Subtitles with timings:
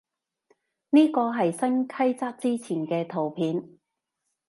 [0.89, 3.77] 呢個係新規則之前嘅圖片